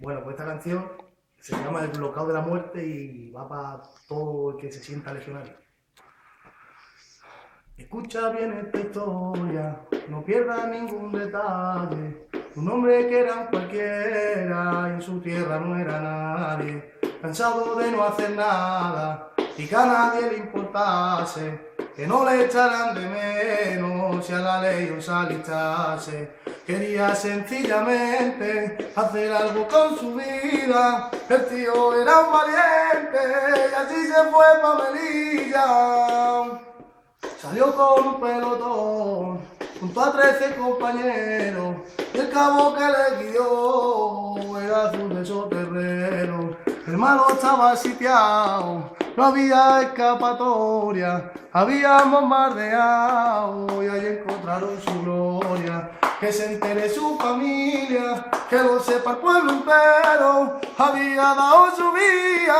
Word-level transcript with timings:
Bueno, 0.00 0.22
pues 0.22 0.34
esta 0.34 0.44
canción 0.44 0.92
se 1.40 1.56
llama 1.56 1.80
El 1.80 1.88
bloqueo 1.88 2.26
de 2.26 2.34
la 2.34 2.42
muerte 2.42 2.86
y 2.86 3.30
va 3.30 3.48
para 3.48 3.82
todo 4.06 4.50
el 4.50 4.56
que 4.58 4.70
se 4.70 4.82
sienta 4.82 5.14
legionario. 5.14 5.54
Escucha 7.78 8.28
bien 8.28 8.52
esta 8.52 8.78
historia, 8.78 9.80
no 10.08 10.22
pierdas 10.22 10.68
ningún 10.68 11.12
detalle. 11.12 12.28
Un 12.56 12.70
hombre 12.70 13.08
que 13.08 13.20
era 13.20 13.48
cualquiera 13.48 14.88
y 14.88 14.92
en 14.94 15.02
su 15.02 15.20
tierra 15.20 15.58
no 15.60 15.78
era 15.78 16.00
nadie. 16.00 16.92
Cansado 17.22 17.76
de 17.76 17.90
no 17.90 18.04
hacer 18.04 18.36
nada 18.36 19.32
y 19.56 19.66
que 19.66 19.76
a 19.76 19.86
nadie 19.86 20.30
le 20.30 20.38
importase. 20.38 21.72
Que 21.94 22.06
no 22.06 22.22
le 22.26 22.44
echaran 22.44 22.94
de 22.94 23.08
menos 23.08 24.26
si 24.26 24.34
a 24.34 24.40
la 24.40 24.60
ley 24.60 24.90
os 24.90 25.08
alistase. 25.08 26.36
Quería 26.66 27.14
sencillamente 27.14 28.90
hacer 28.96 29.32
algo 29.32 29.68
con 29.68 29.96
su 29.96 30.16
vida. 30.16 31.12
El 31.28 31.46
tío 31.46 31.94
era 31.94 32.18
un 32.18 32.32
valiente 32.32 33.18
y 33.70 33.74
así 33.74 34.06
se 34.08 34.24
fue 34.32 34.46
pa' 34.60 34.90
Melilla. 34.90 36.60
Salió 37.40 37.72
con 37.72 38.08
un 38.08 38.20
pelotón 38.20 39.40
junto 39.78 40.00
a 40.00 40.12
trece 40.12 40.56
compañeros 40.56 41.76
y 42.12 42.18
el 42.18 42.30
cabo 42.30 42.74
que 42.74 42.80
le 42.80 43.30
guió 43.30 44.58
era 44.58 44.88
azul 44.88 45.14
de 45.14 45.22
esos 45.22 45.48
terrenos. 45.48 46.56
El 46.84 46.96
malo 46.98 47.28
estaba 47.30 47.76
sitiado, 47.76 48.96
no 49.16 49.24
había 49.24 49.82
escapatoria, 49.82 51.30
habían 51.52 52.10
bombardeado 52.10 53.84
y 53.84 53.86
ahí 53.86 54.06
encontraron 54.18 54.80
su 54.80 55.02
gloria. 55.02 55.92
Que 56.26 56.32
se 56.32 56.54
entere 56.54 56.88
su 56.88 57.16
familia, 57.18 58.26
que 58.50 58.58
lo 58.58 58.80
sepa 58.80 59.12
el 59.12 59.16
pueblo 59.18 59.52
entero, 59.52 60.58
había 60.76 61.22
dado 61.22 61.70
su 61.76 61.92
vida 61.92 62.56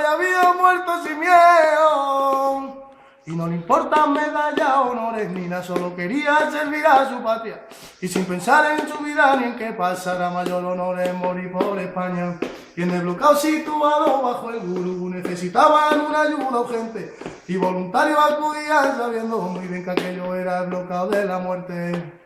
y 0.00 0.04
había 0.06 0.54
muerto 0.54 1.04
sin 1.04 1.20
miedo. 1.20 2.94
Y 3.26 3.32
no 3.32 3.46
le 3.46 3.56
importan 3.56 4.14
medallas, 4.14 4.74
honores 4.74 5.30
ni 5.32 5.48
nada, 5.48 5.62
solo 5.62 5.94
quería 5.94 6.50
servir 6.50 6.86
a 6.86 7.10
su 7.10 7.22
patria. 7.22 7.60
Y 8.00 8.08
sin 8.08 8.24
pensar 8.24 8.80
en 8.80 8.88
su 8.88 8.96
vida 9.04 9.36
ni 9.36 9.44
en 9.44 9.56
qué 9.56 9.72
pasará 9.74 10.30
mayor 10.30 10.64
honor 10.64 10.98
en 11.00 11.16
morir 11.16 11.52
por 11.52 11.78
España. 11.78 12.38
Y 12.74 12.84
en 12.84 12.90
el 12.90 13.02
bloqueo 13.02 13.36
situado 13.36 14.22
bajo 14.22 14.48
el 14.48 14.60
gurú 14.60 15.10
necesitaban 15.10 16.00
una 16.00 16.22
ayuda 16.22 16.60
urgente. 16.60 17.14
Y 17.46 17.58
voluntarios 17.58 18.18
acudían 18.18 18.96
sabiendo 18.96 19.36
muy 19.36 19.68
bien 19.68 19.84
que 19.84 19.90
aquello 19.90 20.34
era 20.34 20.60
el 20.60 20.68
bloqueo 20.68 21.06
de 21.08 21.24
la 21.26 21.38
muerte. 21.38 22.20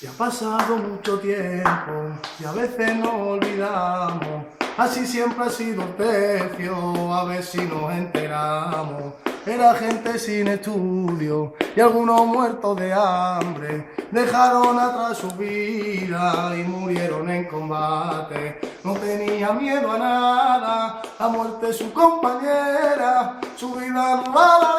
Y 0.00 0.06
ha 0.06 0.12
pasado 0.12 0.76
mucho 0.76 1.18
tiempo 1.18 2.20
y 2.38 2.44
a 2.44 2.52
veces 2.52 2.94
nos 2.94 3.14
olvidamos. 3.14 4.46
Así 4.76 5.04
siempre 5.04 5.46
ha 5.46 5.50
sido 5.50 5.82
el 5.82 5.88
precio, 5.88 7.12
a 7.12 7.24
ver 7.24 7.42
si 7.42 7.58
nos 7.62 7.90
enteramos. 7.92 9.14
Era 9.44 9.74
gente 9.74 10.16
sin 10.20 10.46
estudio 10.46 11.54
y 11.74 11.80
algunos 11.80 12.26
muertos 12.26 12.78
de 12.78 12.92
hambre. 12.92 13.88
Dejaron 14.12 14.78
atrás 14.78 15.18
su 15.18 15.30
vida 15.32 16.54
y 16.56 16.62
murieron 16.62 17.28
en 17.28 17.46
combate. 17.46 18.60
No 18.84 18.92
tenía 18.92 19.52
miedo 19.52 19.90
a 19.90 19.98
nada, 19.98 21.02
a 21.18 21.28
muerte 21.28 21.72
su 21.72 21.92
compañera. 21.92 23.40
Su 23.56 23.74
vida 23.74 24.22
no 24.24 24.32
la 24.32 24.77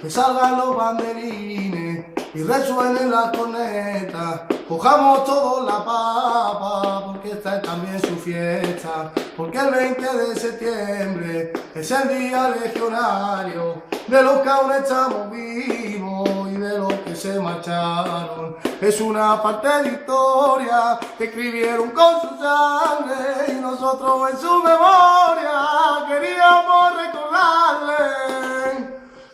que 0.00 0.10
salgan 0.10 0.58
los 0.58 0.76
banderines 0.76 2.06
y 2.34 2.42
resuenen 2.42 3.10
las 3.10 3.36
cornetas. 3.36 4.42
Cojamos 4.68 5.24
todos 5.24 5.64
la 5.64 5.84
papa, 5.84 7.06
porque 7.06 7.32
esta 7.32 7.56
es 7.56 7.62
también 7.62 8.00
su 8.00 8.16
fiesta. 8.16 9.10
Porque 9.36 9.58
el 9.58 9.70
20 9.70 10.02
de 10.02 10.36
septiembre 10.36 11.52
es 11.74 11.90
el 11.90 12.08
día 12.08 12.50
legionario 12.50 13.82
de 14.06 14.22
los 14.22 14.38
que 14.40 14.48
aún 14.48 14.72
estamos 14.72 15.30
vivos 15.30 16.28
y 16.50 16.56
de 16.56 16.78
los 16.78 16.92
que 16.92 17.16
se 17.16 17.40
marcharon. 17.40 18.56
Es 18.80 19.00
una 19.00 19.42
parte 19.42 19.68
de 19.68 19.88
historia 19.88 20.98
que 21.16 21.24
escribieron 21.24 21.90
con 21.90 22.20
su 22.20 22.28
sangre 22.42 23.52
y 23.52 23.60
nosotros 23.60 24.30
en 24.30 24.38
su 24.38 24.62
memoria 24.62 26.06
queríamos. 26.08 26.57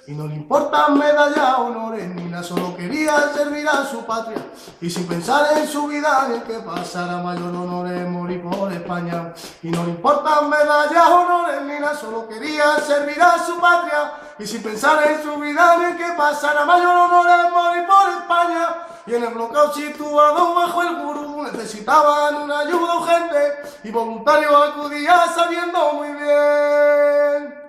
Y 0.07 0.13
no 0.13 0.27
le 0.27 0.35
importan 0.35 0.99
medallas, 0.99 1.59
honores 1.59 2.15
ni 2.15 2.25
nada, 2.25 2.43
solo 2.43 2.77
quería 2.77 3.33
servir 3.35 3.67
a 3.67 3.87
su 3.87 4.05
patria. 4.05 4.37
Y 4.79 4.91
sin 4.91 5.07
pensar 5.07 5.57
en 5.57 5.67
su 5.67 5.87
vida 5.87 6.27
ni 6.29 6.35
en 6.35 6.43
que 6.43 6.59
pasara 6.59 7.23
mayor 7.23 7.55
honores 7.55 8.07
morir 8.11 8.43
por 8.43 8.71
España. 8.71 9.33
Y 9.63 9.71
no 9.71 9.83
le 9.85 9.91
importan 9.93 10.51
medallas, 10.51 11.07
honores 11.09 11.63
ni 11.63 11.81
nada, 11.81 11.97
solo 11.97 12.29
quería 12.29 12.77
servir 12.81 13.21
a 13.23 13.39
su 13.39 13.59
patria. 13.59 14.13
Y 14.39 14.47
sin 14.47 14.63
pensar 14.63 15.03
en 15.07 15.23
su 15.23 15.39
vida 15.39 15.77
ni 15.79 15.85
en 15.85 15.97
que 15.97 16.13
pasara 16.19 16.67
mayor 16.67 16.95
honores 16.95 17.51
morir 17.51 17.87
por 17.87 18.09
España. 18.11 18.77
Y 19.07 19.15
en 19.15 19.25
el 19.25 19.33
bloqueo 19.33 19.73
situado 19.73 20.55
bajo 20.55 20.83
el 20.83 20.97
gurú 20.97 21.43
necesitaban 21.45 22.43
una 22.43 22.61
ayuda 22.61 22.97
urgente. 22.97 23.63
Y 23.85 23.91
voluntario 23.91 24.55
acudía 24.55 25.25
sabiendo 25.35 25.95
muy 25.95 26.13
bien 26.13 27.65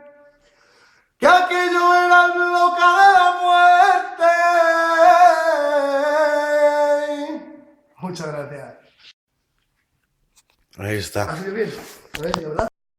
que 1.17 1.27
aquello 1.27 1.95
era 1.95 2.14
Muchas 7.97 8.27
gracias. 8.27 8.75
Ahí 10.77 10.97
está. 10.97 11.31
¿Ha 11.31 11.37
sido 11.37 11.53
bien? 11.53 11.71
¿Lo 12.13 12.21
ves, 12.21 12.35
verdad? 12.37 12.67